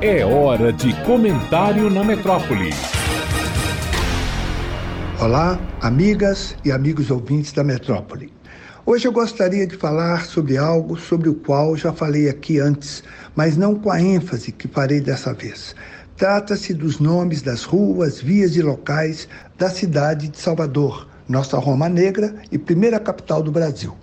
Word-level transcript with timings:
É 0.00 0.24
hora 0.24 0.72
de 0.72 0.92
comentário 1.04 1.90
na 1.90 2.04
metrópole. 2.04 2.70
Olá, 5.20 5.58
amigas 5.80 6.54
e 6.64 6.70
amigos 6.70 7.10
ouvintes 7.10 7.52
da 7.52 7.64
metrópole. 7.64 8.32
Hoje 8.84 9.08
eu 9.08 9.12
gostaria 9.12 9.66
de 9.66 9.76
falar 9.76 10.26
sobre 10.26 10.56
algo 10.56 10.96
sobre 10.96 11.28
o 11.28 11.34
qual 11.34 11.76
já 11.76 11.92
falei 11.92 12.28
aqui 12.28 12.60
antes, 12.60 13.02
mas 13.34 13.56
não 13.56 13.74
com 13.74 13.90
a 13.90 14.00
ênfase 14.00 14.52
que 14.52 14.68
farei 14.68 15.00
dessa 15.00 15.34
vez. 15.34 15.74
Trata-se 16.16 16.72
dos 16.72 17.00
nomes 17.00 17.42
das 17.42 17.64
ruas, 17.64 18.20
vias 18.20 18.54
e 18.54 18.62
locais 18.62 19.28
da 19.58 19.68
cidade 19.68 20.28
de 20.28 20.38
Salvador, 20.38 21.08
nossa 21.28 21.58
Roma 21.58 21.88
Negra 21.88 22.34
e 22.52 22.56
primeira 22.56 23.00
capital 23.00 23.42
do 23.42 23.50
Brasil. 23.50 23.96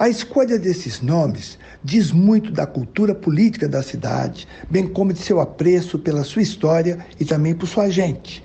A 0.00 0.08
escolha 0.08 0.60
desses 0.60 1.00
nomes 1.00 1.58
diz 1.82 2.12
muito 2.12 2.52
da 2.52 2.64
cultura 2.64 3.16
política 3.16 3.68
da 3.68 3.82
cidade, 3.82 4.46
bem 4.70 4.86
como 4.86 5.12
de 5.12 5.18
seu 5.18 5.40
apreço 5.40 5.98
pela 5.98 6.22
sua 6.22 6.40
história 6.40 7.04
e 7.18 7.24
também 7.24 7.52
por 7.52 7.66
sua 7.66 7.90
gente. 7.90 8.44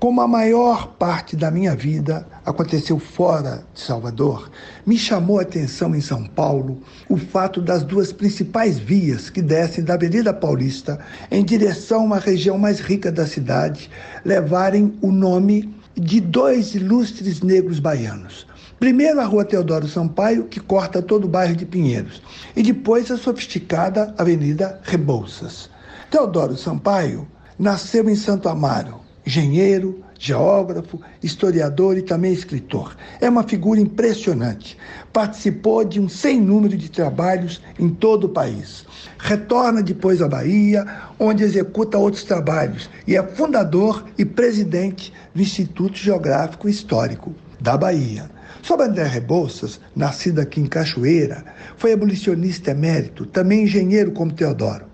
Como 0.00 0.22
a 0.22 0.26
maior 0.26 0.94
parte 0.94 1.36
da 1.36 1.50
minha 1.50 1.76
vida 1.76 2.26
aconteceu 2.42 2.98
fora 2.98 3.66
de 3.74 3.82
Salvador, 3.82 4.50
me 4.86 4.96
chamou 4.96 5.38
a 5.38 5.42
atenção 5.42 5.94
em 5.94 6.00
São 6.00 6.24
Paulo 6.24 6.80
o 7.06 7.18
fato 7.18 7.60
das 7.60 7.82
duas 7.82 8.10
principais 8.10 8.78
vias 8.78 9.28
que 9.28 9.42
descem 9.42 9.84
da 9.84 9.94
Avenida 9.94 10.32
Paulista 10.32 10.98
em 11.30 11.44
direção 11.44 12.00
a 12.00 12.04
uma 12.04 12.18
região 12.18 12.56
mais 12.56 12.80
rica 12.80 13.12
da 13.12 13.26
cidade 13.26 13.90
levarem 14.24 14.96
o 15.02 15.12
nome 15.12 15.74
de 15.94 16.18
dois 16.18 16.74
ilustres 16.74 17.42
negros 17.42 17.78
baianos. 17.78 18.46
Primeiro 18.78 19.20
a 19.20 19.24
Rua 19.24 19.44
Teodoro 19.44 19.88
Sampaio, 19.88 20.44
que 20.44 20.60
corta 20.60 21.00
todo 21.00 21.24
o 21.24 21.28
bairro 21.28 21.56
de 21.56 21.64
Pinheiros, 21.64 22.20
e 22.56 22.62
depois 22.62 23.10
a 23.10 23.16
sofisticada 23.16 24.14
Avenida 24.18 24.80
Rebouças. 24.82 25.70
Teodoro 26.10 26.56
Sampaio 26.56 27.26
nasceu 27.58 28.08
em 28.10 28.16
Santo 28.16 28.48
Amaro, 28.48 29.00
engenheiro, 29.26 30.04
geógrafo, 30.18 31.00
historiador 31.22 31.96
e 31.96 32.02
também 32.02 32.32
escritor. 32.32 32.96
É 33.20 33.28
uma 33.28 33.42
figura 33.42 33.80
impressionante. 33.80 34.76
Participou 35.12 35.84
de 35.84 36.00
um 36.00 36.08
sem 36.08 36.40
número 36.40 36.76
de 36.76 36.90
trabalhos 36.90 37.60
em 37.78 37.88
todo 37.88 38.24
o 38.24 38.28
país. 38.28 38.84
Retorna 39.18 39.82
depois 39.82 40.20
à 40.20 40.28
Bahia, 40.28 40.86
onde 41.18 41.44
executa 41.44 41.98
outros 41.98 42.24
trabalhos 42.24 42.90
e 43.06 43.16
é 43.16 43.22
fundador 43.22 44.04
e 44.18 44.24
presidente 44.24 45.12
do 45.34 45.42
Instituto 45.42 45.96
Geográfico 45.96 46.68
Histórico 46.68 47.34
da 47.60 47.76
Bahia. 47.76 48.33
Sobre 48.62 48.86
André 48.86 49.04
Rebouças, 49.04 49.80
nascido 49.94 50.40
aqui 50.40 50.60
em 50.60 50.66
Cachoeira, 50.66 51.44
foi 51.76 51.92
abolicionista 51.92 52.70
emérito, 52.70 53.26
também 53.26 53.64
engenheiro 53.64 54.12
como 54.12 54.32
Teodoro. 54.32 54.86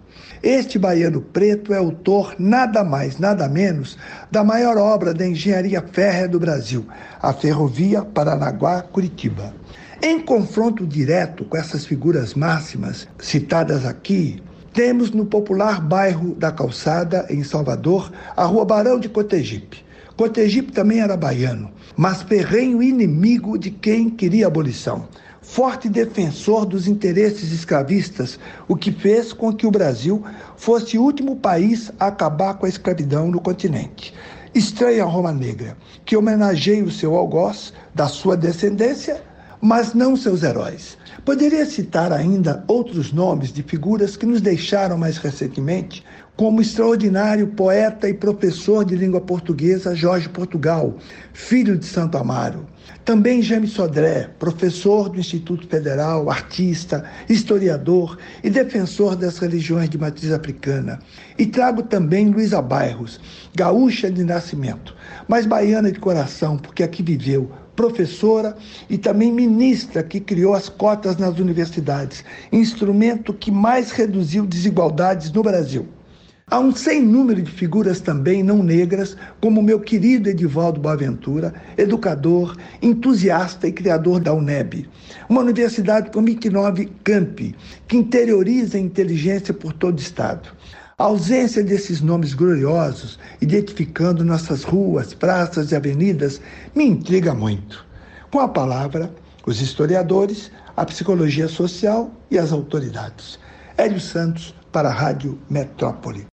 Este 0.42 0.78
baiano 0.78 1.20
preto 1.20 1.74
é 1.74 1.76
autor 1.76 2.34
nada 2.38 2.82
mais, 2.82 3.18
nada 3.18 3.46
menos 3.46 3.98
da 4.30 4.42
maior 4.42 4.78
obra 4.78 5.12
da 5.12 5.26
engenharia 5.26 5.82
férrea 5.92 6.26
do 6.26 6.40
Brasil, 6.40 6.86
a 7.20 7.32
Ferrovia 7.32 8.02
Paranaguá-Curitiba. 8.02 9.54
Em 10.02 10.18
confronto 10.18 10.86
direto 10.86 11.44
com 11.44 11.58
essas 11.58 11.84
figuras 11.84 12.32
máximas 12.32 13.06
citadas 13.18 13.84
aqui, 13.84 14.42
temos 14.72 15.10
no 15.10 15.26
popular 15.26 15.78
bairro 15.78 16.34
da 16.34 16.50
Calçada, 16.50 17.26
em 17.28 17.42
Salvador, 17.44 18.10
a 18.34 18.44
Rua 18.44 18.64
Barão 18.64 18.98
de 18.98 19.10
Cotegipe. 19.10 19.84
Cotegipe 20.20 20.70
também 20.70 21.00
era 21.00 21.16
baiano, 21.16 21.70
mas 21.96 22.20
ferrenho 22.20 22.82
inimigo 22.82 23.56
de 23.56 23.70
quem 23.70 24.10
queria 24.10 24.48
abolição 24.48 25.08
forte 25.40 25.88
defensor 25.88 26.66
dos 26.66 26.86
interesses 26.86 27.50
escravistas, 27.50 28.38
o 28.68 28.76
que 28.76 28.92
fez 28.92 29.32
com 29.32 29.50
que 29.50 29.66
o 29.66 29.70
Brasil 29.70 30.22
fosse 30.58 30.98
o 30.98 31.02
último 31.02 31.36
país 31.36 31.90
a 31.98 32.08
acabar 32.08 32.52
com 32.54 32.66
a 32.66 32.68
escravidão 32.68 33.30
no 33.30 33.40
continente. 33.40 34.12
Estranha 34.54 35.06
Roma 35.06 35.32
Negra, 35.32 35.74
que 36.04 36.18
homenageia 36.18 36.84
o 36.84 36.90
seu 36.90 37.16
algoz, 37.16 37.72
da 37.94 38.06
sua 38.06 38.36
descendência, 38.36 39.22
mas 39.58 39.94
não 39.94 40.16
seus 40.16 40.42
heróis. 40.42 40.98
Poderia 41.24 41.64
citar 41.64 42.12
ainda 42.12 42.62
outros 42.68 43.10
nomes 43.10 43.52
de 43.52 43.62
figuras 43.62 44.16
que 44.16 44.26
nos 44.26 44.40
deixaram 44.40 44.96
mais 44.96 45.16
recentemente, 45.16 46.04
como 46.40 46.62
extraordinário 46.62 47.48
poeta 47.48 48.08
e 48.08 48.14
professor 48.14 48.82
de 48.82 48.96
língua 48.96 49.20
portuguesa 49.20 49.94
Jorge 49.94 50.26
Portugal, 50.26 50.96
filho 51.34 51.76
de 51.76 51.84
Santo 51.84 52.16
Amaro. 52.16 52.66
Também 53.04 53.42
James 53.42 53.72
Sodré, 53.72 54.30
professor 54.38 55.10
do 55.10 55.20
Instituto 55.20 55.68
Federal, 55.68 56.30
artista, 56.30 57.04
historiador 57.28 58.16
e 58.42 58.48
defensor 58.48 59.16
das 59.16 59.36
religiões 59.36 59.90
de 59.90 59.98
matriz 59.98 60.32
africana. 60.32 60.98
E 61.36 61.44
trago 61.44 61.82
também 61.82 62.30
Luísa 62.30 62.62
Bairros, 62.62 63.20
gaúcha 63.54 64.10
de 64.10 64.24
nascimento, 64.24 64.96
mas 65.28 65.44
baiana 65.44 65.92
de 65.92 65.98
coração, 65.98 66.56
porque 66.56 66.82
aqui 66.82 67.02
viveu, 67.02 67.50
professora 67.76 68.56
e 68.88 68.96
também 68.96 69.30
ministra 69.30 70.02
que 70.02 70.18
criou 70.18 70.54
as 70.54 70.70
cotas 70.70 71.18
nas 71.18 71.38
universidades, 71.38 72.24
instrumento 72.50 73.34
que 73.34 73.50
mais 73.50 73.90
reduziu 73.90 74.46
desigualdades 74.46 75.30
no 75.30 75.42
Brasil. 75.42 75.86
Há 76.52 76.58
um 76.58 76.74
sem 76.74 77.00
número 77.00 77.40
de 77.40 77.50
figuras 77.52 78.00
também 78.00 78.42
não 78.42 78.60
negras, 78.60 79.16
como 79.40 79.62
meu 79.62 79.78
querido 79.78 80.28
Edivaldo 80.28 80.80
Boaventura, 80.80 81.54
educador, 81.78 82.56
entusiasta 82.82 83.68
e 83.68 83.72
criador 83.72 84.18
da 84.18 84.34
UNEB, 84.34 84.88
uma 85.28 85.42
universidade 85.42 86.10
com 86.10 86.24
29 86.24 86.86
campi, 87.04 87.54
que 87.86 87.96
interioriza 87.96 88.76
a 88.76 88.80
inteligência 88.80 89.54
por 89.54 89.72
todo 89.72 89.96
o 89.96 90.00
Estado. 90.00 90.48
A 90.98 91.04
ausência 91.04 91.62
desses 91.62 92.00
nomes 92.00 92.34
gloriosos, 92.34 93.16
identificando 93.40 94.24
nossas 94.24 94.64
ruas, 94.64 95.14
praças 95.14 95.70
e 95.70 95.76
avenidas, 95.76 96.40
me 96.74 96.84
intriga 96.84 97.32
muito. 97.32 97.86
Com 98.28 98.40
a 98.40 98.48
palavra, 98.48 99.14
os 99.46 99.60
historiadores, 99.60 100.50
a 100.76 100.84
psicologia 100.84 101.46
social 101.46 102.10
e 102.28 102.36
as 102.36 102.50
autoridades. 102.50 103.38
Hélio 103.78 104.00
Santos, 104.00 104.52
para 104.72 104.88
a 104.88 104.92
Rádio 104.92 105.38
Metrópole. 105.48 106.29